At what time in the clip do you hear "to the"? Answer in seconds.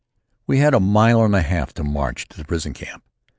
2.29-2.43